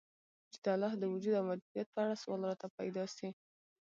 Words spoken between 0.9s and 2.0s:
د وجود او موجودیت په